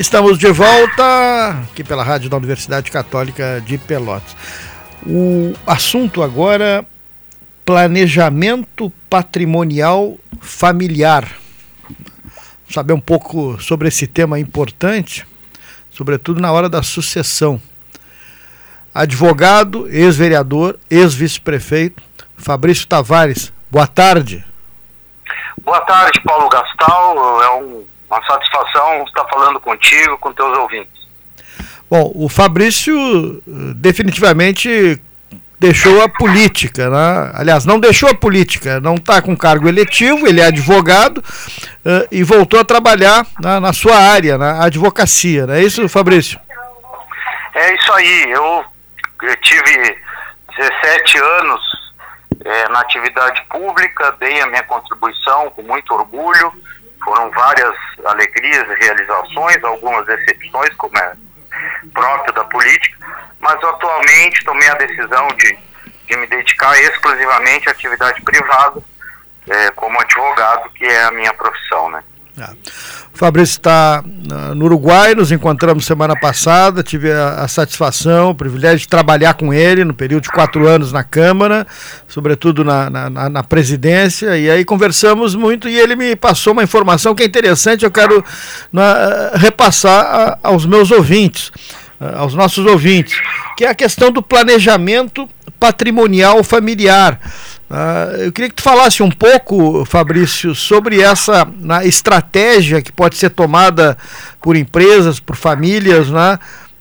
Estamos 0.00 0.38
de 0.38 0.50
volta 0.50 1.50
aqui 1.70 1.84
pela 1.84 2.02
Rádio 2.02 2.30
da 2.30 2.38
Universidade 2.38 2.90
Católica 2.90 3.62
de 3.66 3.76
Pelotas. 3.76 4.34
O 5.06 5.52
assunto 5.66 6.22
agora 6.22 6.86
planejamento 7.66 8.90
patrimonial 9.10 10.16
familiar. 10.40 11.28
Saber 12.70 12.94
um 12.94 13.00
pouco 13.00 13.60
sobre 13.60 13.88
esse 13.88 14.06
tema 14.06 14.40
importante, 14.40 15.26
sobretudo 15.90 16.40
na 16.40 16.50
hora 16.50 16.70
da 16.70 16.82
sucessão. 16.82 17.60
Advogado, 18.94 19.86
ex-vereador, 19.90 20.78
ex-vice-prefeito, 20.88 22.02
Fabrício 22.38 22.86
Tavares. 22.86 23.52
Boa 23.70 23.86
tarde. 23.86 24.42
Boa 25.62 25.82
tarde, 25.82 26.22
Paulo 26.24 26.48
Gastal. 26.48 27.42
É 27.42 27.50
um, 27.60 27.79
uma 28.10 28.24
satisfação 28.26 29.04
estar 29.04 29.24
falando 29.28 29.60
contigo, 29.60 30.18
com 30.18 30.32
teus 30.32 30.56
ouvintes. 30.58 31.08
Bom, 31.88 32.10
o 32.14 32.28
Fabrício 32.28 32.96
eh, 32.96 33.40
definitivamente 33.76 35.00
deixou 35.58 36.02
a 36.02 36.08
política, 36.08 36.88
né? 36.88 37.32
aliás, 37.34 37.66
não 37.66 37.78
deixou 37.78 38.08
a 38.08 38.14
política, 38.14 38.80
não 38.80 38.94
está 38.94 39.20
com 39.20 39.36
cargo 39.36 39.68
eletivo, 39.68 40.26
ele 40.26 40.40
é 40.40 40.46
advogado 40.46 41.18
uh, 41.18 42.08
e 42.10 42.22
voltou 42.22 42.58
a 42.58 42.64
trabalhar 42.64 43.26
na, 43.38 43.60
na 43.60 43.72
sua 43.74 43.94
área, 43.94 44.38
na 44.38 44.64
advocacia, 44.64 45.46
não 45.46 45.52
é 45.52 45.62
isso, 45.62 45.86
Fabrício? 45.86 46.40
É 47.54 47.74
isso 47.74 47.92
aí, 47.92 48.30
eu, 48.30 48.64
eu 49.22 49.36
tive 49.42 49.98
17 50.56 51.18
anos 51.18 51.60
é, 52.42 52.68
na 52.70 52.80
atividade 52.80 53.44
pública, 53.50 54.16
dei 54.18 54.40
a 54.40 54.46
minha 54.46 54.62
contribuição 54.62 55.50
com 55.50 55.62
muito 55.62 55.92
orgulho, 55.92 56.52
foram 57.04 57.30
várias 57.30 57.74
alegrias 58.04 58.66
e 58.68 58.84
realizações, 58.84 59.62
algumas 59.64 60.06
decepções, 60.06 60.74
como 60.74 60.96
é 60.98 61.12
próprio 61.92 62.32
da 62.34 62.44
política, 62.44 62.96
mas 63.40 63.54
atualmente 63.64 64.44
tomei 64.44 64.68
a 64.68 64.74
decisão 64.74 65.28
de, 65.28 65.58
de 66.06 66.16
me 66.16 66.26
dedicar 66.26 66.78
exclusivamente 66.80 67.68
à 67.68 67.72
atividade 67.72 68.20
privada, 68.22 68.82
é, 69.48 69.70
como 69.72 70.00
advogado, 70.00 70.70
que 70.70 70.84
é 70.84 71.04
a 71.04 71.10
minha 71.10 71.32
profissão, 71.34 71.90
né? 71.90 72.02
Ah. 72.40 72.54
O 73.12 73.18
Fabrício 73.18 73.58
está 73.58 74.02
no 74.56 74.64
Uruguai, 74.64 75.14
nos 75.14 75.30
encontramos 75.30 75.84
semana 75.84 76.18
passada, 76.18 76.82
tive 76.82 77.12
a, 77.12 77.42
a, 77.42 77.48
satisfação, 77.48 78.30
o 78.30 78.34
privilégio 78.34 78.78
de 78.78 78.88
trabalhar 78.88 79.34
com 79.34 79.52
ele 79.52 79.84
no 79.84 79.92
período 79.92 80.22
de 80.22 80.30
quatro 80.30 80.66
anos 80.66 80.90
na 80.90 81.04
Câmara, 81.04 81.66
sobretudo 82.08 82.64
na, 82.64 82.88
na, 82.88 83.28
na, 83.28 83.42
presidência, 83.42 84.38
e 84.38 84.48
aí 84.48 84.64
conversamos 84.64 85.34
muito 85.34 85.68
e 85.68 85.78
ele 85.78 85.96
me 85.96 86.16
passou 86.16 86.54
uma 86.54 86.62
informação 86.62 87.14
que 87.14 87.22
é 87.22 87.26
interessante, 87.26 87.84
eu 87.84 87.90
quero 87.90 88.24
na, 88.72 89.32
repassar 89.34 90.04
a, 90.04 90.38
aos 90.42 90.64
meus 90.64 90.90
ouvintes, 90.90 91.52
aos 92.16 92.34
nossos 92.34 92.64
ouvintes, 92.64 93.20
que 93.54 93.66
é 93.66 93.68
a 93.68 93.74
questão 93.74 94.10
do 94.10 94.22
planejamento 94.22 95.28
patrimonial 95.58 96.42
familiar. 96.42 97.20
Uh, 97.70 98.22
eu 98.24 98.32
queria 98.32 98.48
que 98.48 98.56
tu 98.56 98.62
falasse 98.62 99.00
um 99.00 99.10
pouco, 99.10 99.84
Fabrício, 99.84 100.56
sobre 100.56 101.00
essa 101.00 101.46
na, 101.58 101.84
estratégia 101.84 102.82
que 102.82 102.90
pode 102.90 103.16
ser 103.16 103.30
tomada 103.30 103.96
por 104.40 104.56
empresas, 104.56 105.20
por 105.20 105.36
famílias, 105.36 106.10
né? 106.10 106.36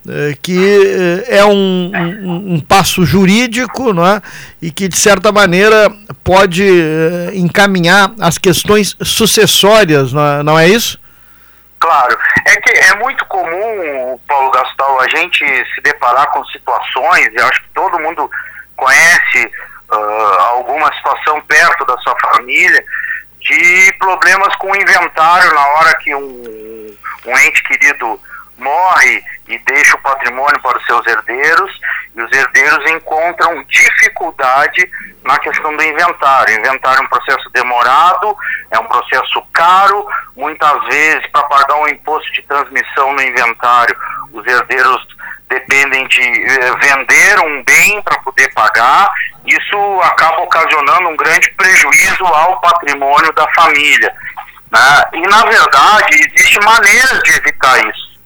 Eh, 0.08 0.38
que 0.42 0.58
eh, 0.58 1.38
é 1.40 1.46
um, 1.46 1.92
um, 1.94 2.54
um, 2.56 2.60
passo 2.60 3.06
jurídico 3.06 3.94
né? 3.94 4.22
e 4.62 4.72
que, 4.72 4.88
de 4.88 4.98
certa 4.98 5.32
maneira, 5.32 5.88
pode 6.24 6.64
eh, 6.64 7.32
encaminhar 7.34 8.12
as 8.20 8.38
questões 8.38 8.96
sucessórias, 9.04 10.14
não 10.14 10.26
é, 10.26 10.44
não 10.44 10.60
é 10.60 10.68
isso? 10.68 11.00
Claro. 11.80 12.18
É 12.48 12.56
que 12.56 12.72
é 12.72 12.96
muito 12.96 13.26
comum, 13.26 14.20
Paulo 14.28 14.50
Gastal, 14.52 15.02
a 15.02 15.08
gente 15.10 15.46
se 15.76 15.82
deparar 15.84 16.32
com 16.32 16.44
situações, 16.46 17.30
eu 17.36 17.46
acho 17.46 17.62
que 17.62 17.70
todo 17.76 18.00
mundo 18.00 18.32
conhece 18.78 19.52
uh, 19.92 20.42
alguma 20.52 20.94
situação 20.96 21.42
perto 21.42 21.86
da 21.86 21.98
sua 22.00 22.16
família 22.20 22.84
de 23.42 23.94
problemas 24.00 24.56
com 24.58 24.72
o 24.72 24.76
inventário 24.76 25.54
na 25.54 25.68
hora 25.68 25.96
que 25.98 26.14
um, 26.14 26.98
um 27.26 27.38
ente 27.38 27.64
querido 27.64 28.20
morre 28.58 29.24
e 29.48 29.58
deixa 29.60 29.96
o 29.96 30.02
patrimônio 30.02 30.62
para 30.62 30.78
os 30.78 30.86
seus 30.86 31.06
herdeiros 31.08 31.72
e 32.16 32.22
os 32.22 32.32
herdeiros 32.32 32.92
encontram 32.92 33.64
dificuldade 33.64 34.90
na 35.24 35.38
questão 35.40 35.76
do 35.76 35.84
inventário. 35.84 36.60
Inventário 36.60 37.00
é 37.00 37.04
um 37.04 37.08
processo 37.08 37.50
demorado, 37.52 38.38
é 38.72 38.80
um 38.80 38.86
processo 38.86 39.42
caro, 39.54 40.08
muitas 40.36 40.86
vezes 40.86 41.26
para 41.28 41.44
pagar 41.44 41.76
um 41.76 41.88
imposto 41.88 42.32
de 42.34 42.42
transmissão 42.44 43.14
no 43.14 43.22
inventário, 43.22 43.96
os 44.34 44.46
herdeiros 44.46 45.08
dependem 45.50 46.08
de 46.08 46.22
eh, 46.22 46.76
vender 46.80 47.40
um 47.40 47.64
bem 47.64 48.02
para 48.04 48.20
poder 48.20 48.54
pagar, 48.54 49.12
isso 49.46 50.02
acaba 50.04 50.42
ocasionando 50.44 51.10
um 51.10 51.18
grande 51.18 51.50
prejuízo 51.52 52.24
ao 52.26 52.62
patrimônio 52.62 53.34
da 53.34 53.48
família. 53.56 54.14
Né? 54.72 55.04
E, 55.14 55.22
na 55.22 55.44
verdade, 55.46 56.16
existe 56.16 56.60
maneiras 56.64 57.20
de 57.24 57.32
evitar 57.36 57.80
isso. 57.80 58.20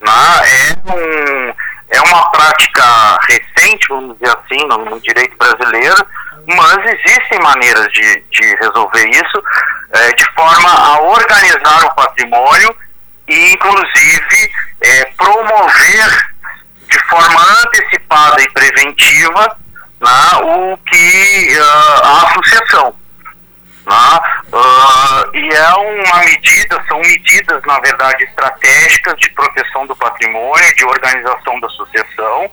Né? 0.00 0.12
É, 0.42 0.92
um, 0.92 1.54
é 1.90 2.00
uma 2.02 2.30
prática 2.32 3.18
recente, 3.28 3.86
vamos 3.88 4.18
dizer 4.18 4.36
assim, 4.36 4.66
no, 4.66 4.78
no 4.78 5.00
direito 5.00 5.36
brasileiro, 5.38 6.06
mas 6.46 6.78
existem 6.78 7.38
maneiras 7.40 7.86
de, 7.92 8.22
de 8.32 8.54
resolver 8.56 9.08
isso 9.08 9.42
é, 9.92 10.12
de 10.12 10.24
forma 10.34 10.68
a 10.68 11.00
organizar 11.00 11.84
o 11.84 11.94
patrimônio 11.94 12.76
e, 13.28 13.52
inclusive, 13.52 14.52
é, 14.82 15.04
promover 15.16 16.33
de 16.94 17.08
forma 17.08 17.40
antecipada 17.64 18.40
e 18.40 18.50
preventiva 18.52 19.56
né, 20.00 20.38
o 20.42 20.76
que 20.78 21.58
uh, 21.58 22.04
a 22.04 22.22
associação. 22.28 22.94
Né, 23.86 24.20
uh, 24.52 25.36
e 25.36 25.48
é 25.48 25.74
uma 25.74 26.18
medida, 26.20 26.82
são 26.86 27.00
medidas, 27.00 27.60
na 27.66 27.80
verdade, 27.80 28.24
estratégicas 28.24 29.14
de 29.18 29.28
proteção 29.30 29.86
do 29.86 29.96
patrimônio, 29.96 30.74
de 30.76 30.84
organização 30.84 31.58
da 31.58 31.66
associação, 31.66 32.50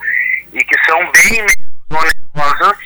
e 0.54 0.64
que 0.64 0.76
são 0.86 1.00
bem 1.12 1.46
menos 1.46 2.14
onerosas. 2.36 2.78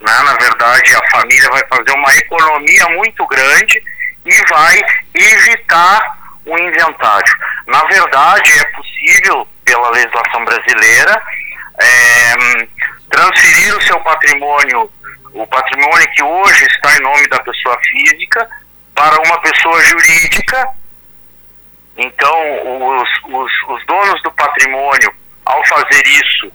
Né, 0.00 0.18
na 0.24 0.34
verdade, 0.34 0.94
a 0.94 1.10
família 1.10 1.48
vai 1.48 1.62
fazer 1.68 1.92
uma 1.92 2.14
economia 2.16 2.88
muito 2.90 3.26
grande 3.28 3.82
e 4.26 4.48
vai 4.50 4.80
evitar 5.14 6.18
o 6.44 6.58
inventário. 6.58 7.34
Na 7.66 7.84
verdade, 7.84 8.58
é 8.58 8.64
possível 8.76 9.46
pela 9.82 9.90
legislação 9.90 10.44
brasileira, 10.44 11.22
é, 11.80 12.66
transferir 13.10 13.76
o 13.76 13.82
seu 13.82 14.00
patrimônio, 14.00 14.90
o 15.32 15.46
patrimônio 15.48 16.10
que 16.14 16.22
hoje 16.22 16.64
está 16.66 16.94
em 16.96 17.00
nome 17.00 17.26
da 17.28 17.40
pessoa 17.40 17.76
física, 17.82 18.48
para 18.94 19.20
uma 19.26 19.40
pessoa 19.40 19.82
jurídica. 19.82 20.68
Então, 21.96 23.00
os, 23.00 23.08
os, 23.24 23.52
os 23.68 23.86
donos 23.86 24.22
do 24.22 24.30
patrimônio, 24.32 25.12
ao 25.44 25.66
fazer 25.66 26.06
isso, 26.06 26.52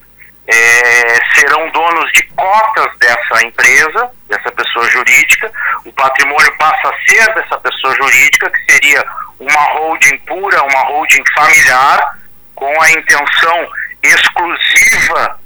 é, 0.47 1.19
serão 1.35 1.69
donos 1.71 2.09
de 2.13 2.23
cotas 2.27 2.97
dessa 2.99 3.45
empresa, 3.45 4.09
dessa 4.29 4.51
pessoa 4.51 4.89
jurídica. 4.89 5.51
O 5.85 5.91
patrimônio 5.91 6.57
passa 6.57 6.87
a 6.87 7.07
ser 7.07 7.33
dessa 7.33 7.57
pessoa 7.59 7.93
jurídica, 7.95 8.49
que 8.49 8.71
seria 8.71 9.05
uma 9.39 9.61
holding 9.73 10.17
pura, 10.19 10.63
uma 10.63 10.79
holding 10.85 11.23
familiar, 11.35 12.17
com 12.57 12.81
a 12.81 12.91
intenção 12.91 13.69
exclusiva 14.01 15.39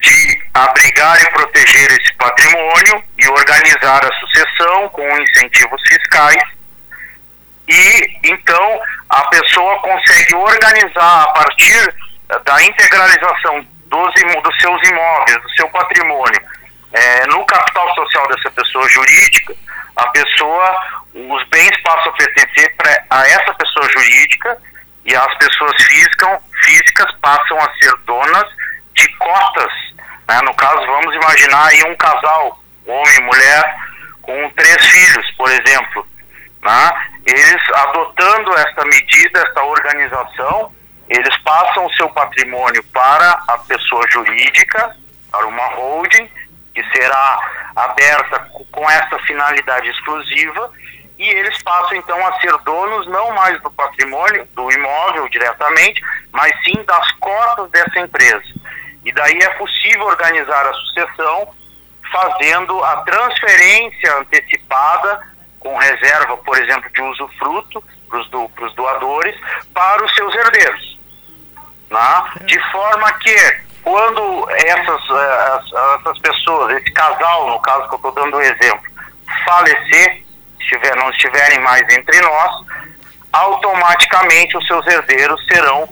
de 0.00 0.42
abrigar 0.52 1.20
e 1.22 1.30
proteger 1.30 1.90
esse 1.92 2.14
patrimônio 2.14 3.02
e 3.18 3.28
organizar 3.28 4.04
a 4.04 4.14
sucessão 4.20 4.88
com 4.90 5.02
incentivos 5.18 5.80
fiscais. 5.88 6.42
E 7.68 8.18
então 8.24 8.80
a 9.08 9.22
pessoa 9.28 9.80
consegue 9.80 10.34
organizar 10.36 11.22
a 11.22 11.28
partir 11.32 11.94
da 12.44 12.62
integralização 12.62 13.66
dos, 13.86 14.14
dos 14.42 14.60
seus 14.60 14.88
imóveis, 14.88 15.42
do 15.42 15.50
seu 15.56 15.68
patrimônio, 15.70 16.40
é, 16.92 17.26
no 17.28 17.44
capital 17.46 17.94
social 17.94 18.28
dessa 18.28 18.50
pessoa 18.50 18.86
jurídica, 18.90 19.54
a 19.96 20.06
pessoa, 20.08 20.80
os 21.14 21.48
bens 21.48 21.82
passam 21.82 22.12
a 22.12 22.16
pertencer 22.16 22.74
a 23.08 23.26
essa 23.26 23.54
pessoa 23.54 23.88
jurídica 23.90 24.58
e 25.06 25.14
as 25.14 25.34
pessoas 25.38 25.72
físicas, 25.84 26.40
físicas 26.64 27.12
passam 27.22 27.58
a 27.60 27.72
ser 27.80 27.96
donas 28.04 28.44
de 28.94 29.08
cotas. 29.16 29.72
Né? 30.28 30.40
No 30.42 30.54
caso, 30.54 30.84
vamos 30.84 31.14
imaginar 31.14 31.68
aí 31.68 31.82
um 31.84 31.96
casal, 31.96 32.60
homem 32.84 33.16
e 33.16 33.22
mulher, 33.22 33.76
com 34.22 34.50
três 34.50 34.84
filhos, 34.84 35.30
por 35.36 35.48
exemplo. 35.48 36.06
Né? 36.62 36.92
Eles 37.24 37.62
adotando 37.74 38.52
esta 38.58 38.84
medida, 38.84 39.40
esta 39.40 39.62
organização, 39.62 40.74
eles 41.08 41.36
passam 41.42 41.86
o 41.86 41.92
seu 41.94 42.08
patrimônio 42.10 42.82
para 42.92 43.30
a 43.46 43.58
pessoa 43.58 44.04
jurídica, 44.10 44.96
para 45.30 45.46
uma 45.46 45.66
holding, 45.74 46.28
que 46.74 46.84
será 46.92 47.38
aberta 47.76 48.40
com 48.72 48.90
essa 48.90 49.18
finalidade 49.20 49.88
exclusiva, 49.88 50.72
e 51.18 51.28
eles 51.28 51.62
passam 51.62 51.96
então 51.96 52.26
a 52.26 52.40
ser 52.40 52.52
donos 52.58 53.06
não 53.08 53.30
mais 53.32 53.60
do 53.62 53.70
patrimônio, 53.70 54.46
do 54.54 54.70
imóvel 54.70 55.28
diretamente, 55.28 56.02
mas 56.30 56.52
sim 56.62 56.82
das 56.84 57.10
cotas 57.12 57.70
dessa 57.70 58.00
empresa. 58.00 58.44
E 59.04 59.12
daí 59.12 59.38
é 59.38 59.48
possível 59.50 60.06
organizar 60.06 60.66
a 60.66 60.74
sucessão 60.74 61.48
fazendo 62.12 62.82
a 62.84 62.96
transferência 63.02 64.16
antecipada 64.18 65.20
com 65.60 65.76
reserva, 65.76 66.36
por 66.38 66.56
exemplo, 66.58 66.90
de 66.92 67.02
usufruto 67.02 67.82
para 68.08 68.20
os 68.20 68.30
do, 68.30 68.50
doadores, 68.74 69.34
para 69.74 70.04
os 70.04 70.14
seus 70.14 70.34
herdeiros. 70.34 70.98
Né? 71.90 72.24
De 72.44 72.58
forma 72.70 73.12
que, 73.14 73.36
quando 73.82 74.48
essas, 74.50 75.02
eh, 75.10 75.60
essas 75.98 76.18
pessoas, 76.18 76.76
esse 76.76 76.92
casal, 76.92 77.48
no 77.48 77.60
caso 77.60 77.88
que 77.88 77.94
eu 77.94 77.96
estou 77.96 78.12
dando 78.12 78.36
o 78.36 78.40
exemplo, 78.40 78.90
falecer, 79.44 80.25
estiver, 80.66 80.96
não 80.96 81.10
estiverem 81.10 81.60
mais 81.60 81.82
entre 81.96 82.20
nós, 82.20 82.66
automaticamente 83.32 84.56
os 84.56 84.66
seus 84.66 84.86
herdeiros 84.86 85.44
serão 85.46 85.88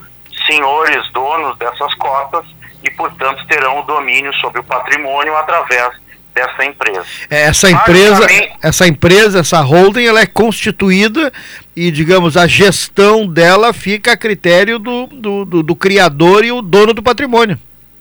senhores, 0.47 1.11
donos 1.13 1.57
dessas 1.59 1.95
cotas 1.95 2.45
e, 2.83 2.91
portanto, 2.91 3.47
terão 3.47 3.81
o 3.81 3.83
domínio 3.85 4.33
sobre 4.35 4.61
o 4.61 4.65
patrimônio 4.65 5.37
através 5.37 5.93
dessa 6.35 6.65
empresa. 6.65 7.07
É, 7.31 7.43
essa 7.43 7.71
empresa, 7.71 8.27
essa 8.61 8.87
empresa, 8.87 9.39
essa 9.41 9.61
holding, 9.61 10.05
ela 10.05 10.21
é 10.21 10.27
constituída 10.27 11.33
e, 11.77 11.91
digamos, 11.91 12.37
a 12.37 12.47
gestão 12.47 13.27
dela 13.27 13.73
fica 13.73 14.13
a 14.13 14.17
critério 14.17 14.79
do, 14.79 15.07
do, 15.07 15.45
do, 15.45 15.63
do 15.63 15.77
criador 15.77 16.45
e 16.45 16.51
o 16.51 16.61
dono 16.61 16.93
do 16.93 17.03
patrimônio. 17.03 17.59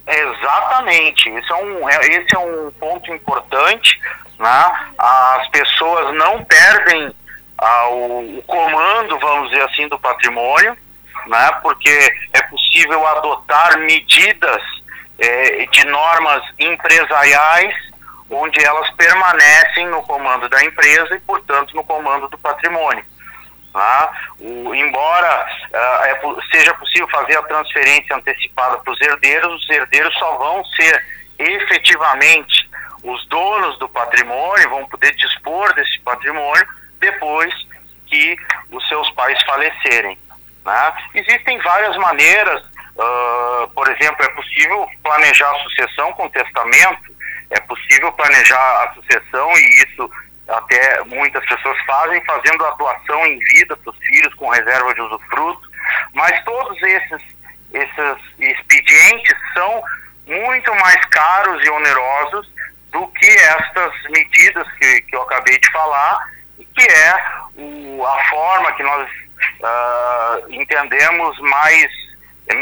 Exatamente. 0.07 1.29
Esse 1.29 1.51
é 1.51 1.55
um, 1.55 1.89
é, 1.89 1.97
esse 2.07 2.35
é 2.35 2.39
um 2.39 2.71
ponto 2.79 3.13
importante. 3.13 3.99
Né? 4.43 4.71
As 4.97 5.47
pessoas 5.51 6.13
não 6.15 6.43
perdem 6.43 7.15
ah, 7.57 7.87
o, 7.91 8.39
o 8.39 8.43
comando, 8.43 9.17
vamos 9.17 9.49
dizer 9.49 9.63
assim, 9.63 9.87
do 9.87 9.97
patrimônio, 9.97 10.77
né? 11.27 11.51
porque 11.61 12.13
é 12.33 12.41
possível 12.43 13.07
adotar 13.07 13.79
medidas 13.79 14.61
eh, 15.17 15.65
de 15.71 15.85
normas 15.87 16.43
empresariais 16.59 17.73
onde 18.29 18.61
elas 18.61 18.89
permanecem 18.95 19.87
no 19.87 20.01
comando 20.01 20.49
da 20.49 20.61
empresa 20.65 21.15
e, 21.15 21.21
portanto, 21.21 21.73
no 21.73 21.83
comando 21.85 22.27
do 22.27 22.37
patrimônio. 22.37 23.05
Tá? 23.71 24.11
O, 24.41 24.75
embora 24.75 25.47
uh, 25.71 26.05
é, 26.05 26.21
seja 26.51 26.73
possível 26.73 27.07
fazer 27.07 27.37
a 27.37 27.43
transferência 27.43 28.13
antecipada 28.13 28.77
para 28.79 28.91
os 28.91 28.99
herdeiros, 28.99 29.63
os 29.63 29.69
herdeiros 29.69 30.13
só 30.17 30.37
vão 30.37 30.65
ser 30.65 31.01
efetivamente 31.39 32.62
os 33.03 33.27
donos 33.27 33.77
do 33.79 33.89
patrimônio, 33.89 34.69
vão 34.69 34.85
poder 34.87 35.13
dispor 35.15 35.73
desse 35.73 35.99
patrimônio 36.01 36.65
depois 36.99 37.53
que 38.07 38.37
os 38.71 38.87
seus 38.87 39.09
pais 39.11 39.41
falecerem. 39.43 40.17
Né? 40.65 40.93
Existem 41.15 41.59
várias 41.59 41.95
maneiras, 41.97 42.65
uh, 42.65 43.67
por 43.73 43.89
exemplo, 43.89 44.23
é 44.23 44.29
possível 44.29 44.87
planejar 45.03 45.51
a 45.51 45.63
sucessão 45.63 46.13
com 46.13 46.29
testamento, 46.29 47.13
é 47.49 47.59
possível 47.61 48.11
planejar 48.13 48.83
a 48.83 48.93
sucessão 48.93 49.51
e 49.57 49.83
isso 49.83 50.09
até 50.47 51.03
muitas 51.03 51.45
pessoas 51.45 51.77
fazem, 51.85 52.23
fazendo 52.25 52.65
a 52.65 52.71
doação 52.71 53.25
em 53.25 53.39
vida 53.39 53.75
para 53.77 53.91
os 53.91 53.97
filhos 53.99 54.33
com 54.35 54.49
reserva 54.49 54.93
de 54.93 55.01
usufruto, 55.01 55.69
mas 56.13 56.43
todos 56.43 56.81
esses, 56.81 57.23
esses 57.73 58.17
expedientes 58.39 59.35
são 59.53 59.83
muito 60.25 60.73
mais 60.75 61.03
caros 61.05 61.65
e 61.65 61.69
onerosos 61.69 62.52
do 62.93 63.07
que 63.07 63.27
estas 63.27 63.91
medidas 64.09 64.71
que, 64.73 65.01
que 65.01 65.15
eu 65.15 65.23
acabei 65.23 65.57
de 65.59 65.69
falar, 65.71 66.29
que 66.57 66.89
é 66.89 67.15
o, 67.57 68.05
a 68.05 68.23
forma 68.29 68.71
que 68.73 68.83
nós 68.83 69.09
uh, 69.09 70.53
entendemos 70.53 71.37
mais 71.39 71.91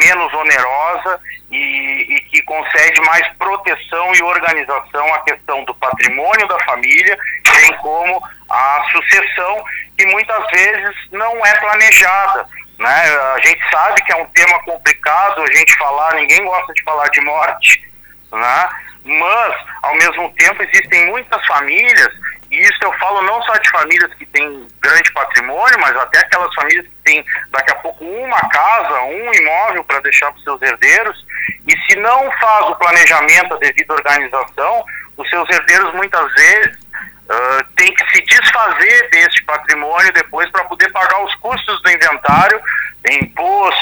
menos 0.03 0.33
onerosa 0.33 1.19
e, 1.49 2.15
e, 2.15 2.21
que 2.21 2.41
concede 2.43 3.01
mais 3.01 3.27
proteção 3.37 4.13
e 4.13 4.23
organização 4.23 5.13
à 5.13 5.19
questão 5.23 5.63
do 5.65 5.73
patrimônio 5.75 6.47
da 6.47 6.59
família, 6.65 7.17
bem 7.51 7.77
como 7.77 8.21
a 8.49 8.85
sucessão, 8.91 9.63
que 9.97 10.05
muitas 10.05 10.47
vezes 10.51 10.95
não 11.11 11.45
é 11.45 11.55
planejada. 11.59 12.47
Né? 12.77 13.17
A 13.35 13.39
gente 13.39 13.69
sabe 13.69 14.01
que 14.03 14.11
é 14.11 14.15
um 14.15 14.25
tema 14.27 14.59
complicado 14.63 15.41
a 15.41 15.53
gente 15.53 15.75
falar, 15.77 16.13
ninguém 16.15 16.43
gosta 16.45 16.73
de 16.73 16.83
falar 16.83 17.07
de 17.09 17.21
morte, 17.21 17.90
né? 18.31 18.69
mas, 19.03 19.55
ao 19.81 19.95
mesmo 19.95 20.33
tempo, 20.37 20.63
existem 20.63 21.07
muitas 21.07 21.45
famílias 21.47 22.13
e 22.51 22.59
isso 22.59 22.77
eu 22.81 22.91
falo 22.99 23.21
não 23.21 23.41
só 23.43 23.55
de 23.55 23.69
famílias 23.69 24.13
que 24.15 24.25
têm 24.25 24.67
grande 24.81 25.11
patrimônio, 25.13 25.79
mas 25.79 25.95
até 25.95 26.19
aquelas 26.19 26.53
famílias 26.53 26.85
que 26.85 26.95
têm 27.05 27.25
daqui 27.49 27.71
a 27.71 27.75
pouco 27.75 28.03
uma 28.03 28.39
casa, 28.49 29.01
um 29.03 29.33
imóvel 29.33 29.83
para 29.85 30.01
deixar 30.01 30.29
para 30.31 30.37
os 30.37 30.43
seus 30.43 30.61
herdeiros. 30.61 31.25
E 31.65 31.71
se 31.85 31.97
não 31.97 32.29
faz 32.33 32.65
o 32.67 32.75
planejamento, 32.75 33.53
a 33.53 33.57
devida 33.57 33.93
organização, 33.93 34.83
os 35.15 35.29
seus 35.29 35.49
herdeiros 35.49 35.93
muitas 35.93 36.33
vezes 36.33 36.75
uh, 36.75 37.63
têm 37.77 37.93
que 37.93 38.11
se 38.11 38.21
desfazer 38.21 39.09
deste 39.11 39.43
patrimônio 39.43 40.11
depois 40.11 40.49
para 40.51 40.65
poder 40.65 40.91
pagar 40.91 41.23
os 41.23 41.33
custos 41.35 41.81
do 41.81 41.89
inventário, 41.89 42.61
imposto, 43.09 43.80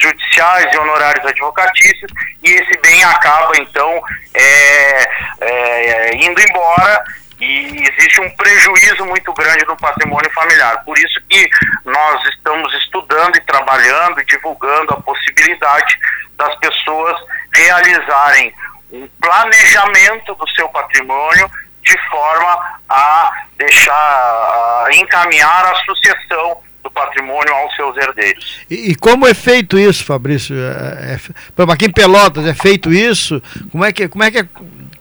judiciais 0.00 0.72
e 0.72 0.78
honorários 0.78 1.24
advocatícios, 1.24 2.10
e 2.42 2.50
esse 2.50 2.78
bem 2.80 3.04
acaba 3.04 3.56
então 3.58 4.02
é, 4.34 5.08
é, 5.40 6.14
indo 6.16 6.40
embora 6.40 7.04
e 7.40 7.88
existe 7.88 8.20
um 8.20 8.30
prejuízo 8.36 9.04
muito 9.06 9.32
grande 9.32 9.64
no 9.66 9.76
patrimônio 9.76 10.30
familiar. 10.32 10.84
Por 10.84 10.98
isso 10.98 11.20
que 11.28 11.48
nós 11.84 12.22
estamos 12.28 12.72
estudando 12.74 13.36
e 13.36 13.40
trabalhando 13.40 14.20
e 14.20 14.24
divulgando 14.26 14.92
a 14.92 15.00
possibilidade 15.00 15.98
das 16.36 16.54
pessoas 16.56 17.16
realizarem 17.54 18.54
um 18.92 19.08
planejamento 19.20 20.34
do 20.34 20.48
seu 20.50 20.68
patrimônio 20.68 21.50
de 21.82 21.96
forma 22.10 22.80
a 22.88 23.30
deixar, 23.56 23.94
a 23.94 24.88
encaminhar 24.92 25.64
a 25.64 25.74
sucessão 25.84 26.60
patrimônio 27.00 27.54
aos 27.54 27.74
seus 27.74 27.96
herdeiros. 27.96 28.60
E, 28.70 28.90
e 28.90 28.94
como 28.94 29.26
é 29.26 29.34
feito 29.34 29.78
isso, 29.78 30.04
Fabrício? 30.04 30.54
É, 30.56 31.14
é, 31.14 31.72
aqui 31.72 31.86
em 31.86 31.92
Pelotas 31.92 32.46
é 32.46 32.54
feito 32.54 32.92
isso? 32.92 33.42
Como 33.70 33.84
é 33.84 33.92
que, 33.92 34.08
como 34.08 34.24
é 34.24 34.30
que 34.30 34.38
é, 34.38 34.44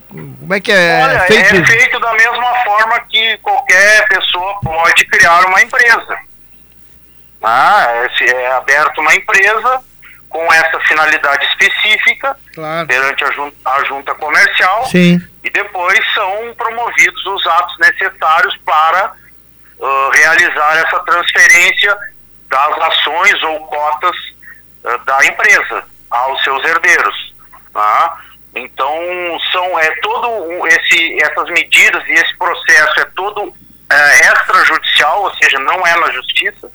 como 0.10 0.54
é 0.54 0.60
que 0.60 0.72
é 0.72 1.02
Olha, 1.04 1.20
feito? 1.22 1.56
É 1.56 1.66
feito 1.66 2.00
da 2.00 2.14
mesma 2.14 2.56
forma 2.64 3.00
que 3.02 3.38
qualquer 3.38 4.08
pessoa 4.08 4.60
pode 4.62 5.06
criar 5.06 5.46
uma 5.48 5.62
empresa. 5.62 6.18
Ah, 7.42 7.88
é, 8.22 8.26
é 8.26 8.52
aberta 8.54 9.00
uma 9.00 9.16
empresa 9.16 9.82
com 10.30 10.54
essa 10.54 10.80
finalidade 10.82 11.46
específica 11.46 12.38
claro. 12.54 12.88
perante 12.88 13.24
a 13.24 13.32
junta, 13.32 13.56
a 13.66 13.84
junta 13.86 14.14
comercial 14.16 14.86
Sim. 14.86 15.20
e 15.44 15.50
depois 15.50 16.00
são 16.14 16.54
promovidos 16.56 17.26
os 17.26 17.48
atos 17.48 17.78
necessários 17.80 18.56
para 18.64 19.14
uh, 19.80 20.10
realizar 20.12 20.78
essa 20.78 21.00
transferência 21.00 21.98
das 22.50 22.78
ações 22.80 23.44
ou 23.44 23.60
cotas 23.68 24.16
uh, 24.84 24.98
da 25.06 25.26
empresa 25.26 25.84
aos 26.10 26.44
seus 26.44 26.64
herdeiros. 26.66 27.34
Tá? 27.74 28.18
Então 28.56 29.00
são 29.52 29.80
é 29.80 29.90
todo 30.02 30.68
esse 30.68 31.24
essas 31.24 31.50
medidas 31.50 32.04
e 32.08 32.14
esse 32.14 32.36
processo 32.38 33.00
é 33.00 33.06
todo 33.16 33.54
é, 33.92 34.20
extrajudicial, 34.34 35.24
ou 35.24 35.34
seja, 35.36 35.60
não 35.60 35.86
é 35.86 35.96
na 35.96 36.12
justiça, 36.12 36.72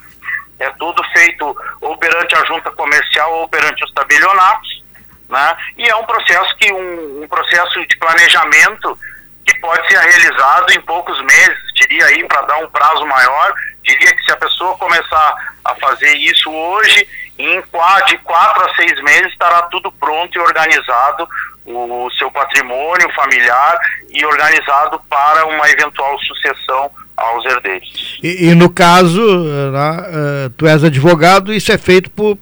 é 0.59 0.69
tudo 0.71 1.03
feito 1.13 1.57
ou 1.81 1.97
perante 1.99 2.35
a 2.35 2.45
junta 2.45 2.71
comercial 2.73 3.33
ou 3.41 3.49
perante 3.49 3.85
os 3.85 3.93
tabelionatos, 3.93 4.85
né? 5.29 5.57
E 5.79 5.89
é 5.89 5.97
um 5.97 6.05
processo 6.05 6.57
que 6.57 6.73
um, 6.73 7.23
um 7.23 7.29
processo 7.29 7.87
de 7.87 7.97
planejamento 7.97 8.99
que 9.45 9.59
pode 9.61 9.87
ser 9.89 9.99
realizado 9.99 10.73
em 10.73 10.81
poucos 10.81 11.21
meses, 11.23 11.74
aí 12.03 12.27
para 12.27 12.43
dar 12.43 12.59
um 12.59 12.69
prazo 12.69 13.07
maior, 13.07 13.55
diria 13.83 14.15
que 14.17 14.25
se 14.25 14.33
a 14.33 14.37
pessoa 14.37 14.77
começar 14.77 15.35
a 15.65 15.75
fazer 15.77 16.15
isso 16.17 16.51
hoje, 16.51 17.07
em 17.39 17.61
quatro, 17.63 18.07
de 18.07 18.19
quatro 18.19 18.65
a 18.65 18.75
seis 18.75 19.03
meses 19.03 19.33
estará 19.33 19.63
tudo 19.63 19.91
pronto 19.93 20.37
e 20.37 20.41
organizado 20.41 21.29
o 21.67 22.11
seu 22.19 22.31
patrimônio 22.31 23.11
familiar 23.15 23.79
e 24.11 24.25
organizado 24.25 25.01
para 25.09 25.47
uma 25.47 25.69
eventual 25.71 26.19
sucessão 26.21 26.91
aos 27.17 27.45
herdeiros. 27.47 28.19
E, 28.23 28.51
e 28.51 28.55
no 28.55 28.69
caso, 28.71 29.23
uh, 29.23 30.51
tu 30.57 30.67
és 30.67 30.85
advogado, 30.85 31.53
isso 31.53 31.73
é 31.73 31.79
feito 31.79 32.11
por, 32.11 32.37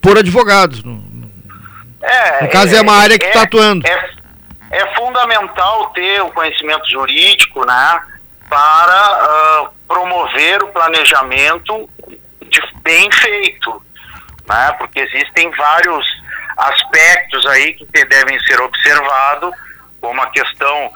por 0.00 0.16
advogados. 0.16 0.82
No, 0.82 1.04
é, 2.02 2.44
no 2.44 2.50
caso, 2.50 2.74
é, 2.74 2.78
é 2.78 2.80
uma 2.80 2.96
área 2.96 3.18
que 3.18 3.26
é, 3.26 3.28
está 3.28 3.42
atuando. 3.42 3.86
É, 3.86 4.10
é, 4.70 4.94
fundamental 4.94 5.90
ter 5.90 6.22
o 6.22 6.30
conhecimento 6.30 6.88
jurídico 6.90 7.64
né, 7.66 8.00
para 8.48 9.62
uh, 9.62 9.68
promover 9.88 10.62
o 10.62 10.68
planejamento 10.68 11.88
de, 12.48 12.62
bem 12.82 13.10
feito. 13.10 13.82
Né, 14.46 14.72
porque 14.78 15.00
existem 15.00 15.50
vários 15.50 16.06
aspectos 16.56 17.44
aí 17.46 17.74
que 17.74 17.86
devem 18.04 18.38
ser 18.44 18.60
observados, 18.60 19.50
como 20.00 20.22
a 20.22 20.30
questão 20.30 20.92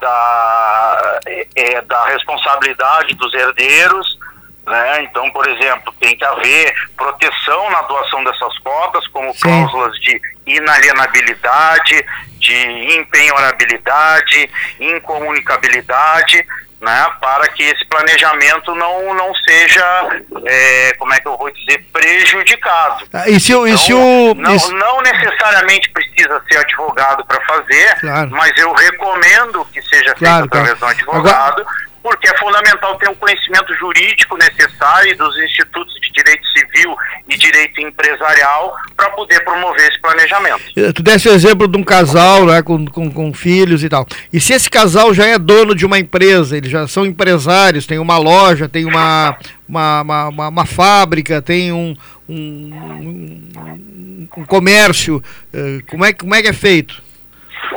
da, 0.00 1.20
é, 1.26 1.46
é, 1.54 1.80
da 1.82 2.06
responsabilidade 2.06 3.14
dos 3.14 3.32
herdeiros, 3.34 4.18
né? 4.66 5.02
Então, 5.02 5.30
por 5.30 5.46
exemplo, 5.48 5.94
tem 6.00 6.16
que 6.16 6.24
haver 6.24 6.74
proteção 6.96 7.70
na 7.70 7.82
doação 7.82 8.24
dessas 8.24 8.58
cotas, 8.60 9.06
como 9.08 9.32
Sim. 9.34 9.40
cláusulas 9.42 9.94
de 10.00 10.20
inalienabilidade, 10.46 12.04
de 12.38 12.98
empenhorabilidade, 12.98 14.50
incomunicabilidade, 14.80 16.46
né, 16.84 17.06
para 17.20 17.48
que 17.48 17.62
esse 17.62 17.84
planejamento 17.86 18.74
não, 18.74 19.14
não 19.14 19.34
seja, 19.34 20.22
é, 20.46 20.92
como 20.98 21.14
é 21.14 21.20
que 21.20 21.26
eu 21.26 21.36
vou 21.36 21.50
dizer, 21.50 21.82
prejudicado. 21.92 23.06
Ah, 23.12 23.28
e 23.28 23.40
se, 23.40 23.52
então, 23.52 23.66
e 23.66 23.78
se 23.78 23.94
o, 23.94 24.34
não, 24.34 24.54
não 24.54 25.00
necessariamente 25.00 25.90
precisa 25.90 26.42
ser 26.48 26.58
advogado 26.58 27.24
para 27.24 27.40
fazer, 27.46 27.98
claro. 28.00 28.30
mas 28.30 28.52
eu 28.58 28.72
recomendo 28.72 29.66
que 29.72 29.80
seja 29.82 30.14
claro, 30.14 30.40
feito 30.40 30.44
através 30.46 30.78
claro. 30.78 30.94
de 30.94 31.04
um 31.04 31.10
advogado, 31.10 31.60
Agora 31.62 31.93
porque 32.04 32.28
é 32.28 32.36
fundamental 32.36 32.98
ter 32.98 33.08
um 33.08 33.14
conhecimento 33.14 33.74
jurídico 33.76 34.36
necessário 34.36 35.16
dos 35.16 35.34
institutos 35.38 35.94
de 36.02 36.12
direito 36.12 36.46
civil 36.48 36.94
e 37.26 37.34
direito 37.34 37.80
empresarial 37.80 38.76
para 38.94 39.08
poder 39.12 39.42
promover 39.42 39.88
esse 39.88 39.98
planejamento. 40.02 40.60
Eh, 40.76 40.92
tu 40.92 41.02
desse 41.02 41.30
o 41.30 41.32
exemplo 41.32 41.66
de 41.66 41.78
um 41.78 41.82
casal 41.82 42.44
né, 42.44 42.60
com, 42.62 42.84
com, 42.84 43.10
com, 43.10 43.32
filhos 43.32 43.82
e 43.82 43.88
tal. 43.88 44.06
E 44.30 44.38
se 44.38 44.52
esse 44.52 44.68
casal 44.68 45.14
já 45.14 45.24
é 45.24 45.38
dono 45.38 45.74
de 45.74 45.86
uma 45.86 45.98
empresa, 45.98 46.58
eles 46.58 46.70
já 46.70 46.86
são 46.86 47.06
empresários, 47.06 47.86
tem 47.86 47.98
uma 47.98 48.18
loja, 48.18 48.68
tem 48.68 48.84
uma, 48.84 49.34
uma, 49.66 50.02
uma, 50.02 50.28
uma, 50.28 50.48
uma 50.48 50.66
fábrica, 50.66 51.40
tem 51.40 51.72
um, 51.72 51.96
um, 52.28 53.48
um, 53.56 54.28
um 54.36 54.44
comércio, 54.44 55.24
eh, 55.54 55.78
como 55.88 56.04
é, 56.04 56.12
como 56.12 56.34
é 56.34 56.42
que 56.42 56.48
é 56.48 56.52
feito? 56.52 57.02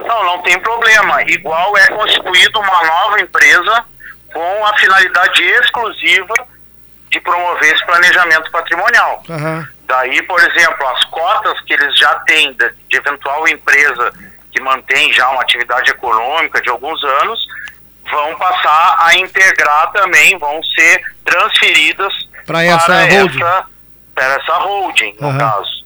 Não, 0.06 0.26
não 0.26 0.40
tem 0.40 0.60
problema. 0.60 1.22
Igual 1.24 1.78
é 1.78 1.88
constituída 1.88 2.60
uma 2.60 2.84
nova 2.84 3.22
empresa 3.22 3.86
com 4.34 4.66
a 4.66 4.78
finalidade 4.78 5.44
exclusiva 5.44 6.34
de 7.10 7.20
promover 7.22 7.74
esse 7.74 7.86
planejamento 7.86 8.52
patrimonial. 8.52 9.24
Uhum. 9.30 9.68
Daí, 9.88 10.22
por 10.24 10.40
exemplo, 10.42 10.88
as 10.88 11.04
cotas 11.06 11.60
que 11.62 11.74
eles 11.74 11.98
já 11.98 12.16
têm 12.20 12.54
de, 12.54 12.70
de 12.90 12.98
eventual 12.98 13.48
empresa 13.48 14.12
que 14.52 14.62
mantém 14.62 15.14
já 15.14 15.30
uma 15.30 15.42
atividade 15.42 15.92
econômica 15.92 16.62
de 16.62 16.70
alguns 16.70 17.02
anos, 17.04 17.40
vão 18.10 18.36
passar 18.38 18.98
a 19.00 19.16
integrar 19.16 19.92
também, 19.92 20.38
vão 20.38 20.62
ser 20.64 21.02
transferidas 21.24 22.14
para 22.46 22.64
essa 22.64 23.06
holding, 23.06 23.44
essa, 23.44 23.66
para 24.16 24.26
essa 24.26 24.54
holding 24.54 25.16
no 25.20 25.28
uhum. 25.28 25.38
caso. 25.38 25.78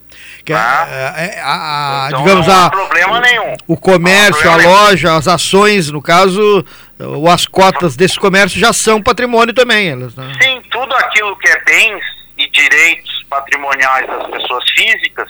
Que 0.46 0.54
ah, 0.54 0.88
é, 0.90 1.38
é, 1.38 1.42
a, 1.42 2.06
a, 2.06 2.08
então 2.08 2.24
digamos, 2.24 2.48
não 2.48 2.66
há 2.66 2.70
problema 2.70 3.20
nenhum. 3.20 3.54
O 3.68 3.78
comércio, 3.78 4.50
a 4.50 4.56
loja, 4.56 5.16
as 5.16 5.28
ações, 5.28 5.92
no 5.92 6.02
caso, 6.02 6.66
ou 7.08 7.30
as 7.30 7.46
cotas 7.46 7.96
desse 7.96 8.20
comércio 8.20 8.60
já 8.60 8.74
são 8.74 9.02
patrimônio 9.02 9.54
também. 9.54 9.90
Elas, 9.90 10.16
né? 10.16 10.32
Sim, 10.42 10.62
tudo 10.70 10.96
aquilo 10.96 11.36
que 11.38 11.50
é 11.50 11.64
bens 11.64 12.04
e 12.38 12.48
direitos 12.50 13.26
patrimoniais 13.30 14.08
das 14.08 14.28
pessoas 14.30 14.70
físicas 14.72 15.30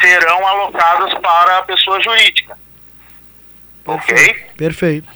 serão 0.00 0.46
alocados 0.46 1.14
para 1.14 1.58
a 1.58 1.62
pessoa 1.62 2.00
jurídica. 2.00 2.56
Perfeito. 3.84 4.30
Ok? 4.30 4.46
Perfeito. 4.56 5.08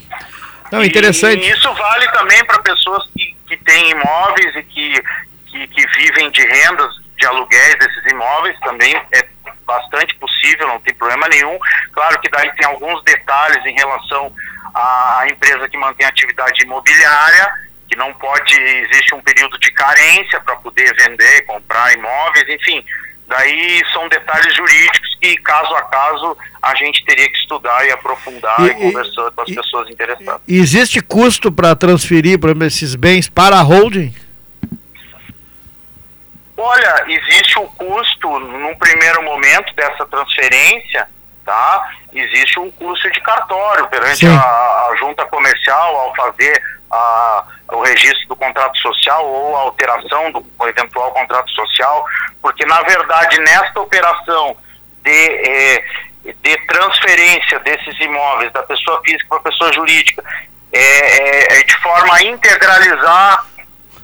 Não, 0.72 0.84
interessante. 0.84 1.44
E 1.44 1.50
isso 1.50 1.72
vale 1.74 2.08
também 2.12 2.44
para 2.44 2.60
pessoas 2.62 3.08
que, 3.16 3.36
que 3.46 3.56
têm 3.58 3.90
imóveis 3.90 4.56
e 4.56 4.62
que, 4.64 5.02
que, 5.46 5.68
que 5.68 5.86
vivem 5.98 6.30
de 6.30 6.42
rendas 6.42 6.94
de 7.18 7.26
aluguéis 7.26 7.78
desses 7.78 8.06
imóveis, 8.10 8.58
também 8.60 8.94
é 9.12 9.22
bastante 9.66 10.14
possível, 10.16 10.68
não 10.68 10.80
tem 10.80 10.94
problema 10.94 11.28
nenhum. 11.28 11.58
Claro 11.92 12.20
que 12.20 12.30
daí 12.30 12.50
tem 12.56 12.66
alguns 12.66 13.02
detalhes 13.04 13.64
em 13.66 13.74
relação 13.74 14.32
à 14.74 15.26
empresa 15.30 15.68
que 15.68 15.76
mantém 15.76 16.06
atividade 16.06 16.62
imobiliária, 16.62 17.50
que 17.88 17.96
não 17.96 18.12
pode, 18.14 18.54
existe 18.54 19.14
um 19.14 19.20
período 19.20 19.58
de 19.58 19.70
carência 19.72 20.40
para 20.40 20.56
poder 20.56 20.94
vender, 20.96 21.42
comprar 21.42 21.92
imóveis, 21.92 22.48
enfim. 22.48 22.84
Daí 23.28 23.82
são 23.92 24.08
detalhes 24.08 24.54
jurídicos 24.54 25.16
que, 25.20 25.36
caso 25.38 25.74
a 25.74 25.82
caso, 25.82 26.36
a 26.62 26.74
gente 26.76 27.04
teria 27.04 27.28
que 27.28 27.36
estudar 27.38 27.84
e 27.84 27.90
aprofundar 27.90 28.60
e, 28.60 28.66
e 28.66 28.74
conversar 28.74 29.30
com 29.32 29.42
as 29.42 29.48
e, 29.48 29.54
pessoas 29.54 29.90
interessadas. 29.90 30.42
Existe 30.46 31.00
custo 31.00 31.50
para 31.50 31.74
transferir 31.74 32.38
por 32.38 32.50
exemplo, 32.50 32.66
esses 32.66 32.94
bens 32.94 33.28
para 33.28 33.56
a 33.56 33.62
holding? 33.62 34.14
Olha, 36.68 37.04
existe 37.06 37.60
um 37.60 37.66
custo, 37.68 38.38
num 38.40 38.74
primeiro 38.74 39.22
momento 39.22 39.72
dessa 39.74 40.04
transferência, 40.06 41.08
tá? 41.44 41.90
Existe 42.12 42.58
um 42.58 42.68
custo 42.72 43.08
de 43.12 43.20
cartório 43.20 43.86
perante 43.86 44.26
a, 44.26 44.32
a, 44.32 44.96
junta 44.98 45.24
comercial 45.26 45.96
ao 45.96 46.16
fazer 46.16 46.60
a, 46.90 47.44
o 47.68 47.82
registro 47.82 48.26
do 48.26 48.34
contrato 48.34 48.76
social 48.78 49.24
ou 49.24 49.56
a 49.56 49.60
alteração 49.60 50.32
do 50.32 50.44
eventual 50.66 51.12
contrato 51.12 51.48
social, 51.52 52.04
porque 52.42 52.66
na 52.66 52.82
verdade 52.82 53.38
nesta 53.38 53.80
operação 53.80 54.56
de, 55.04 55.10
eh, 55.12 55.84
de 56.24 56.56
transferência 56.66 57.60
desses 57.60 57.96
imóveis 58.00 58.52
da 58.52 58.64
pessoa 58.64 59.00
física 59.04 59.26
para 59.28 59.38
a 59.38 59.52
pessoa 59.52 59.72
jurídica, 59.72 60.24
é, 60.72 60.80
é, 60.80 61.60
é 61.60 61.62
de 61.62 61.76
forma 61.76 62.12
a 62.12 62.22
integralizar 62.24 63.46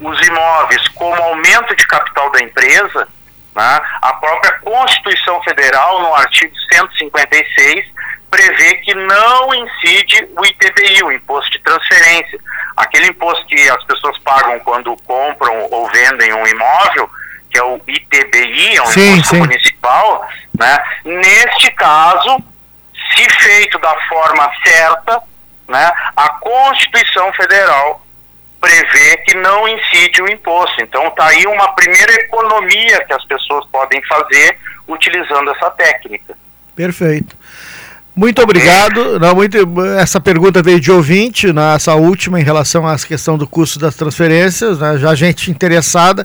os 0.03 0.27
imóveis 0.27 0.89
como 0.89 1.23
aumento 1.23 1.75
de 1.77 1.87
capital 1.87 2.31
da 2.31 2.41
empresa, 2.41 3.09
né, 3.55 3.81
a 4.01 4.13
própria 4.15 4.59
Constituição 4.61 5.43
Federal, 5.43 6.01
no 6.01 6.15
artigo 6.15 6.55
156, 6.73 7.87
prevê 8.31 8.77
que 8.77 8.95
não 8.95 9.55
incide 9.55 10.27
o 10.37 10.47
ITBI, 10.47 11.03
o 11.03 11.13
Imposto 11.13 11.51
de 11.53 11.59
Transferência. 11.61 12.41
Aquele 12.77 13.09
imposto 13.09 13.45
que 13.47 13.69
as 13.69 13.85
pessoas 13.85 14.19
pagam 14.21 14.59
quando 14.61 14.97
compram 15.05 15.69
ou 15.71 15.87
vendem 15.89 16.33
um 16.33 16.47
imóvel, 16.47 17.11
que 17.51 17.59
é 17.59 17.63
o 17.63 17.79
ITBI, 17.87 18.77
é 18.77 18.83
um 18.83 18.87
sim, 18.87 19.13
imposto 19.13 19.35
sim. 19.35 19.41
municipal, 19.41 20.29
né, 20.59 20.79
neste 21.05 21.71
caso, 21.73 22.43
se 23.15 23.31
feito 23.43 23.79
da 23.79 23.95
forma 24.09 24.51
certa, 24.65 25.23
né, 25.69 25.93
a 26.17 26.29
Constituição 26.31 27.31
Federal 27.35 28.02
prevê 28.63 29.17
que 29.27 29.37
não 29.37 29.67
incide 29.67 30.23
o 30.23 30.31
imposto. 30.31 30.81
Então 30.81 31.09
está 31.09 31.27
aí 31.27 31.45
uma 31.47 31.73
primeira 31.73 32.13
economia 32.15 33.05
que 33.05 33.13
as 33.13 33.25
pessoas 33.25 33.67
podem 33.73 34.01
fazer 34.07 34.57
utilizando 34.87 35.51
essa 35.51 35.69
técnica. 35.73 36.37
Perfeito. 36.77 37.37
Muito 38.15 38.43
obrigado. 38.43 39.19
Não, 39.19 39.35
muito, 39.35 39.57
essa 39.99 40.21
pergunta 40.21 40.63
veio 40.63 40.79
de 40.79 40.93
ouvinte, 40.93 41.51
né, 41.51 41.75
essa 41.75 41.95
última 41.95 42.39
em 42.39 42.45
relação 42.45 42.87
à 42.87 42.95
questão 42.97 43.39
do 43.39 43.47
custo 43.47 43.79
das 43.79 43.97
transferências, 43.97 44.79
né, 44.79 44.99
já 44.99 45.15
gente 45.15 45.51
interessada. 45.51 46.25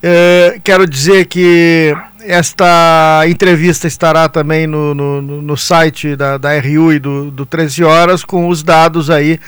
Eh, 0.00 0.60
quero 0.62 0.86
dizer 0.86 1.26
que 1.26 1.92
esta 2.20 3.24
entrevista 3.26 3.88
estará 3.88 4.28
também 4.28 4.66
no, 4.66 4.94
no, 4.94 5.20
no 5.20 5.56
site 5.56 6.14
da, 6.14 6.38
da 6.38 6.50
RU 6.58 6.92
e 6.92 6.98
do, 7.00 7.32
do 7.32 7.44
13 7.44 7.82
Horas, 7.82 8.24
com 8.24 8.48
os 8.48 8.62
dados 8.62 9.10
aí 9.10 9.40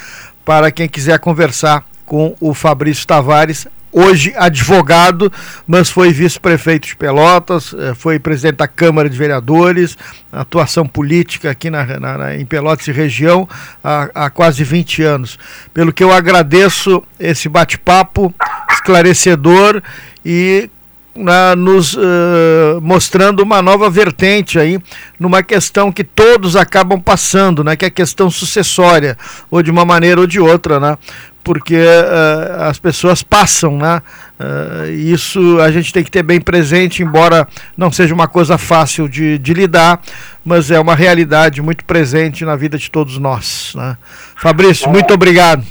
para 0.45 0.73
quem 0.73 0.89
quiser 0.89 1.21
conversar 1.21 1.85
com 2.07 2.35
o 2.41 2.55
Fabrício 2.55 3.07
Tavares, 3.07 3.67
hoje 3.93 4.33
advogado, 4.37 5.33
mas 5.67 5.91
foi 5.91 6.13
vice-prefeito 6.13 6.89
de 6.89 6.97
Pelotas, 6.97 7.75
eh, 7.79 7.95
foi 7.95 8.19
presidente 8.19 8.57
da 8.57 8.69
Câmara 8.69 9.09
de 9.09 9.17
Vereadores, 9.17 9.97
atuação 10.31 10.87
política 10.87 11.51
aqui 11.51 11.71
na, 11.71 11.85
na, 11.99 12.37
em 12.37 12.45
Pelotas 12.45 12.87
e 12.89 12.93
região 12.93 13.49
há, 13.83 14.11
há 14.15 14.31
quase 14.31 14.63
20 14.63 15.03
anos. 15.03 15.39
Pelo 15.73 15.93
que 15.93 16.05
eu 16.05 16.13
agradeço 16.13 17.03
esse 17.19 17.49
bate-papo 17.49 18.35
esclarecedor 18.71 19.83
e 20.25 20.69
na, 21.17 21.57
nos 21.57 21.95
uh, 21.95 22.81
mostrando 22.83 23.41
uma 23.43 23.63
nova 23.63 23.89
vertente 23.89 24.59
aí, 24.59 24.79
numa 25.19 25.43
questão 25.43 25.91
que 25.91 26.05
todos 26.05 26.57
acabam 26.57 27.01
passando, 27.01 27.65
né, 27.65 27.77
que 27.77 27.85
é 27.85 27.89
a 27.89 27.91
questão 27.91 28.31
sucessória, 28.31 29.17
ou 29.51 29.63
de 29.63 29.71
uma 29.71 29.85
maneira 29.85 30.21
ou 30.21 30.27
de 30.27 30.41
outra, 30.41 30.79
né? 30.81 30.99
porque 31.47 31.77
uh, 31.77 32.65
as 32.65 32.77
pessoas 32.77 33.23
passam, 33.23 33.79
né? 33.79 34.03
Uh, 34.37 34.91
isso 34.91 35.61
a 35.61 35.71
gente 35.71 35.93
tem 35.93 36.03
que 36.03 36.11
ter 36.11 36.25
bem 36.25 36.41
presente, 36.41 37.05
embora 37.05 37.47
não 37.77 37.93
seja 37.93 38.13
uma 38.13 38.27
coisa 38.27 38.59
fácil 38.59 39.09
de, 39.09 39.39
de 39.39 39.55
lidar, 39.55 40.01
mas 40.45 40.73
é 40.73 40.81
uma 40.81 40.97
realidade 40.97 41.63
muito 41.63 41.85
presente 41.85 42.45
na 42.45 42.57
vida 42.57 42.77
de 42.77 42.91
todos 42.91 43.17
nós. 43.19 43.75
Né? 43.77 43.97
Fabrício, 44.35 44.91
muito 44.91 45.15
obrigado. 45.15 45.65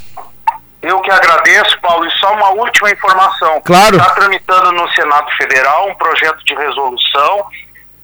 Eu 0.85 0.99
que 1.01 1.11
agradeço, 1.11 1.79
Paulo, 1.81 2.05
e 2.05 2.11
só 2.19 2.33
uma 2.33 2.49
última 2.51 2.91
informação. 2.91 3.61
Claro. 3.61 3.97
Está 3.97 4.13
tramitando 4.13 4.71
no 4.71 4.87
Senado 4.93 5.31
Federal 5.31 5.89
um 5.89 5.95
projeto 5.95 6.43
de 6.45 6.53
resolução 6.53 7.47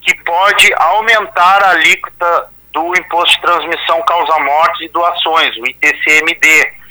que 0.02 0.16
pode 0.24 0.74
aumentar 0.76 1.64
a 1.64 1.70
alíquota 1.72 2.50
do 2.74 2.96
imposto 2.98 3.36
de 3.36 3.42
transmissão 3.42 4.02
causa-morte 4.04 4.86
e 4.86 4.90
doações, 4.90 5.56
o 5.58 5.66
ITCMD 5.68 6.82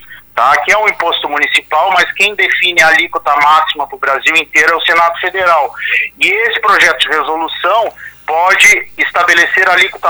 tá? 0.40 0.56
que 0.62 0.72
é 0.72 0.78
um 0.78 0.88
imposto 0.88 1.28
municipal, 1.28 1.90
mas 1.92 2.10
quem 2.12 2.34
define 2.34 2.80
a 2.82 2.88
alíquota 2.88 3.34
máxima 3.36 3.86
para 3.86 3.96
o 3.96 3.98
Brasil 3.98 4.34
inteiro 4.36 4.72
é 4.72 4.76
o 4.76 4.80
Senado 4.80 5.18
Federal. 5.20 5.72
E 6.18 6.26
esse 6.26 6.60
projeto 6.60 6.98
de 7.00 7.08
resolução 7.08 7.92
pode 8.30 8.88
estabelecer 8.96 9.68
a 9.68 9.72
alíquota 9.72 10.08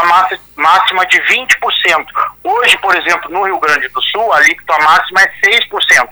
máxima 0.54 1.06
de 1.06 1.18
20%. 1.22 2.06
Hoje, 2.44 2.76
por 2.76 2.94
exemplo, 2.94 3.30
no 3.30 3.44
Rio 3.44 3.58
Grande 3.58 3.88
do 3.88 4.02
Sul, 4.02 4.30
a 4.30 4.36
alíquota 4.36 4.76
máxima 4.84 5.22
é 5.22 5.32
6%. 5.42 6.08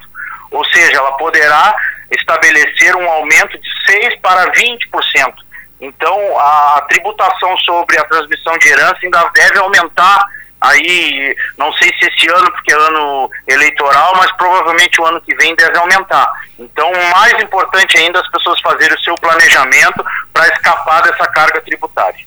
Ou 0.51 0.65
seja, 0.71 0.97
ela 0.97 1.13
poderá 1.19 1.77
estabelecer 2.11 2.97
um 2.97 3.07
aumento 3.11 3.59
de 3.59 3.69
6% 3.87 4.21
para 4.23 4.51
20%. 4.53 5.35
Então, 5.83 6.39
a 6.39 6.87
tributação 6.89 7.55
sobre 7.59 7.99
a 7.99 8.05
transmissão 8.05 8.57
de 8.57 8.69
herança 8.69 8.97
ainda 9.03 9.31
deve 9.35 9.59
aumentar 9.59 10.27
aí, 10.61 11.37
não 11.57 11.73
sei 11.75 11.89
se 11.99 12.07
esse 12.07 12.29
ano, 12.31 12.51
porque 12.53 12.73
é 12.73 12.77
ano 12.77 13.31
eleitoral, 13.47 14.15
mas 14.17 14.31
provavelmente 14.33 15.01
o 15.01 15.07
ano 15.07 15.21
que 15.21 15.35
vem 15.37 15.55
deve 15.55 15.77
aumentar. 15.79 16.31
Então, 16.59 16.91
mais 17.15 17.43
importante 17.43 17.99
ainda, 17.99 18.21
as 18.21 18.31
pessoas 18.31 18.61
fazerem 18.61 18.97
o 18.97 19.01
seu 19.01 19.15
planejamento 19.17 20.05
para 20.33 20.49
escapar 20.49 21.03
dessa 21.03 21.27
carga 21.29 21.61
tributária. 21.61 22.27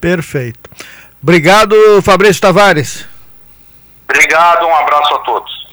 Perfeito. 0.00 0.70
Obrigado, 1.22 1.74
Fabrício 2.02 2.40
Tavares. 2.40 3.06
Obrigado, 4.08 4.66
um 4.66 4.74
abraço 4.76 5.14
a 5.14 5.18
todos. 5.20 5.65